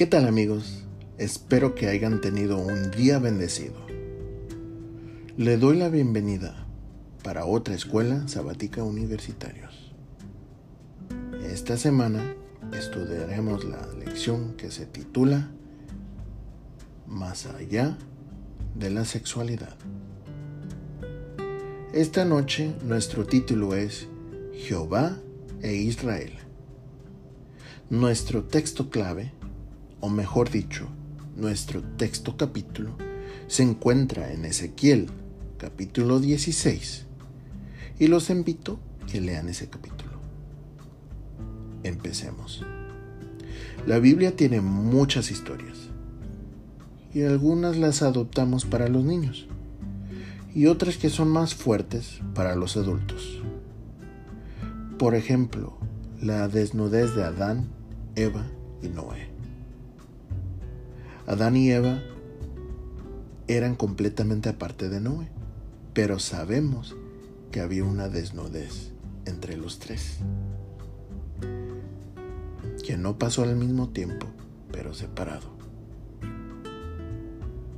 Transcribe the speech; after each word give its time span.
¿Qué 0.00 0.06
tal 0.06 0.26
amigos? 0.26 0.82
Espero 1.18 1.74
que 1.74 1.86
hayan 1.88 2.22
tenido 2.22 2.56
un 2.56 2.90
día 2.90 3.18
bendecido. 3.18 3.74
Le 5.36 5.58
doy 5.58 5.76
la 5.76 5.90
bienvenida 5.90 6.66
para 7.22 7.44
otra 7.44 7.74
escuela 7.74 8.26
sabática 8.26 8.82
universitarios. 8.82 9.92
Esta 11.44 11.76
semana 11.76 12.34
estudiaremos 12.72 13.66
la 13.66 13.86
lección 13.92 14.54
que 14.54 14.70
se 14.70 14.86
titula 14.86 15.50
Más 17.06 17.44
allá 17.44 17.98
de 18.74 18.88
la 18.88 19.04
sexualidad. 19.04 19.76
Esta 21.92 22.24
noche 22.24 22.72
nuestro 22.84 23.26
título 23.26 23.74
es 23.74 24.08
Jehová 24.54 25.18
e 25.60 25.74
Israel. 25.74 26.32
Nuestro 27.90 28.44
texto 28.44 28.88
clave 28.88 29.38
o 30.00 30.08
mejor 30.08 30.50
dicho, 30.50 30.88
nuestro 31.36 31.82
texto 31.82 32.36
capítulo, 32.36 32.96
se 33.46 33.62
encuentra 33.62 34.32
en 34.32 34.44
Ezequiel 34.44 35.08
capítulo 35.58 36.20
16 36.20 37.06
y 37.98 38.06
los 38.06 38.30
invito 38.30 38.80
a 39.02 39.06
que 39.06 39.20
lean 39.20 39.48
ese 39.48 39.68
capítulo. 39.68 40.12
Empecemos. 41.82 42.64
La 43.86 43.98
Biblia 43.98 44.36
tiene 44.36 44.60
muchas 44.60 45.30
historias 45.30 45.88
y 47.12 47.22
algunas 47.22 47.76
las 47.76 48.02
adoptamos 48.02 48.64
para 48.64 48.88
los 48.88 49.04
niños 49.04 49.48
y 50.54 50.66
otras 50.66 50.96
que 50.96 51.10
son 51.10 51.28
más 51.28 51.54
fuertes 51.54 52.20
para 52.34 52.54
los 52.56 52.76
adultos. 52.76 53.42
Por 54.98 55.14
ejemplo, 55.14 55.78
la 56.20 56.48
desnudez 56.48 57.14
de 57.14 57.24
Adán, 57.24 57.68
Eva 58.16 58.46
y 58.82 58.88
Noé. 58.88 59.29
Adán 61.30 61.56
y 61.56 61.70
Eva 61.70 62.02
eran 63.46 63.76
completamente 63.76 64.48
aparte 64.48 64.88
de 64.88 64.98
Noé, 64.98 65.28
pero 65.94 66.18
sabemos 66.18 66.96
que 67.52 67.60
había 67.60 67.84
una 67.84 68.08
desnudez 68.08 68.90
entre 69.26 69.56
los 69.56 69.78
tres, 69.78 70.16
que 72.84 72.96
no 72.96 73.16
pasó 73.16 73.44
al 73.44 73.54
mismo 73.54 73.90
tiempo, 73.90 74.26
pero 74.72 74.92
separado. 74.92 75.56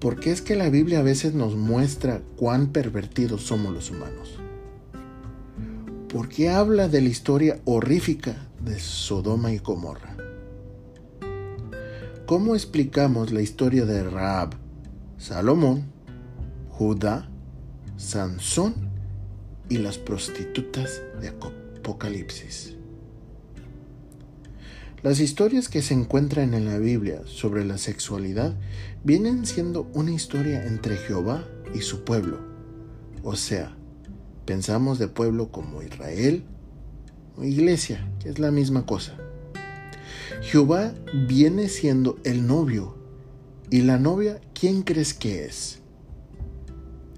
¿Por 0.00 0.18
qué 0.18 0.32
es 0.32 0.42
que 0.42 0.56
la 0.56 0.68
Biblia 0.68 0.98
a 0.98 1.04
veces 1.04 1.32
nos 1.32 1.54
muestra 1.54 2.22
cuán 2.36 2.72
pervertidos 2.72 3.42
somos 3.42 3.72
los 3.72 3.92
humanos? 3.92 4.40
¿Por 6.08 6.28
qué 6.28 6.50
habla 6.50 6.88
de 6.88 7.00
la 7.00 7.10
historia 7.10 7.60
horrífica 7.64 8.48
de 8.64 8.80
Sodoma 8.80 9.52
y 9.52 9.58
Gomorra? 9.58 10.25
¿Cómo 12.26 12.56
explicamos 12.56 13.30
la 13.30 13.40
historia 13.40 13.84
de 13.84 14.02
Raab, 14.02 14.56
Salomón, 15.16 15.84
Judá, 16.70 17.30
Sansón 17.96 18.74
y 19.68 19.78
las 19.78 19.96
prostitutas 19.98 21.02
de 21.20 21.28
Apocalipsis? 21.28 22.74
Las 25.04 25.20
historias 25.20 25.68
que 25.68 25.82
se 25.82 25.94
encuentran 25.94 26.52
en 26.54 26.64
la 26.64 26.78
Biblia 26.78 27.22
sobre 27.26 27.64
la 27.64 27.78
sexualidad 27.78 28.56
vienen 29.04 29.46
siendo 29.46 29.88
una 29.94 30.10
historia 30.10 30.66
entre 30.66 30.96
Jehová 30.96 31.44
y 31.76 31.82
su 31.82 32.02
pueblo. 32.02 32.40
O 33.22 33.36
sea, 33.36 33.76
pensamos 34.46 34.98
de 34.98 35.06
pueblo 35.06 35.52
como 35.52 35.80
Israel 35.80 36.42
o 37.36 37.44
iglesia, 37.44 38.10
que 38.18 38.30
es 38.30 38.40
la 38.40 38.50
misma 38.50 38.84
cosa. 38.84 39.16
Jehová 40.42 40.92
viene 41.26 41.68
siendo 41.68 42.18
el 42.24 42.46
novio. 42.46 42.96
¿Y 43.70 43.82
la 43.82 43.98
novia 43.98 44.40
quién 44.54 44.82
crees 44.82 45.14
que 45.14 45.44
es? 45.44 45.80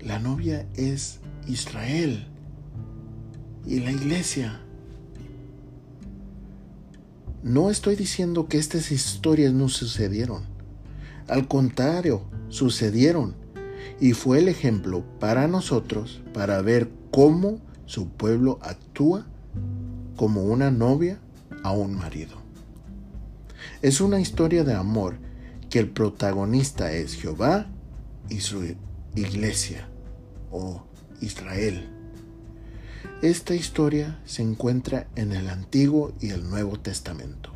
La 0.00 0.18
novia 0.18 0.66
es 0.74 1.20
Israel 1.46 2.26
y 3.66 3.80
la 3.80 3.92
iglesia. 3.92 4.60
No 7.42 7.70
estoy 7.70 7.96
diciendo 7.96 8.48
que 8.48 8.58
estas 8.58 8.90
historias 8.90 9.52
no 9.52 9.68
sucedieron. 9.68 10.44
Al 11.28 11.48
contrario, 11.48 12.22
sucedieron. 12.48 13.34
Y 14.00 14.12
fue 14.12 14.38
el 14.38 14.48
ejemplo 14.48 15.04
para 15.20 15.46
nosotros 15.46 16.22
para 16.32 16.60
ver 16.62 16.90
cómo 17.10 17.60
su 17.86 18.08
pueblo 18.08 18.58
actúa 18.62 19.26
como 20.16 20.44
una 20.44 20.70
novia 20.70 21.18
a 21.62 21.72
un 21.72 21.94
marido. 21.94 22.43
Es 23.84 24.00
una 24.00 24.18
historia 24.18 24.64
de 24.64 24.72
amor 24.72 25.18
que 25.68 25.78
el 25.78 25.90
protagonista 25.90 26.92
es 26.92 27.16
Jehová 27.16 27.66
y 28.30 28.40
su 28.40 28.74
iglesia 29.14 29.90
o 30.50 30.86
Israel. 31.20 31.86
Esta 33.20 33.54
historia 33.54 34.22
se 34.24 34.40
encuentra 34.40 35.06
en 35.16 35.32
el 35.32 35.50
Antiguo 35.50 36.14
y 36.18 36.30
el 36.30 36.48
Nuevo 36.48 36.80
Testamento. 36.80 37.52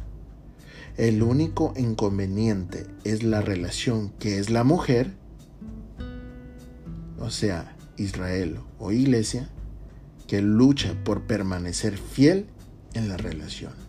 El 0.98 1.22
único 1.22 1.72
inconveniente 1.78 2.86
es 3.04 3.22
la 3.22 3.40
relación 3.40 4.10
que 4.18 4.38
es 4.38 4.50
la 4.50 4.64
mujer, 4.64 5.14
o 7.18 7.30
sea, 7.30 7.74
Israel 7.96 8.60
o 8.78 8.92
iglesia, 8.92 9.48
que 10.26 10.42
lucha 10.42 10.92
por 11.04 11.22
permanecer 11.22 11.96
fiel 11.96 12.44
en 12.92 13.08
la 13.08 13.16
relación. 13.16 13.87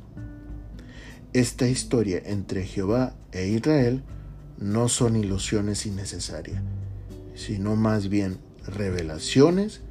Esta 1.33 1.67
historia 1.67 2.21
entre 2.25 2.65
Jehová 2.65 3.13
e 3.31 3.47
Israel 3.47 4.01
no 4.57 4.89
son 4.89 5.15
ilusiones 5.15 5.85
innecesarias, 5.85 6.63
sino 7.35 7.75
más 7.75 8.09
bien 8.09 8.39
revelaciones 8.65 9.81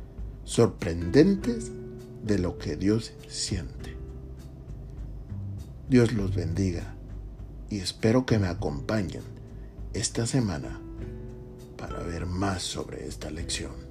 sorprendentes 0.44 1.71
de 2.25 2.38
lo 2.38 2.59
que 2.59 2.76
Dios 2.76 3.12
siente. 3.28 3.97
Dios 5.88 6.12
los 6.12 6.34
bendiga 6.34 6.97
y 7.70 7.78
espero 7.78 8.26
que 8.26 8.41
me 8.41 8.49
acompañen 8.49 9.22
esta 9.94 10.26
semana 10.26 10.81
para 11.76 12.03
ver 12.03 12.26
más 12.26 12.62
sobre 12.62 13.06
esta 13.06 13.31
lección. 13.31 13.88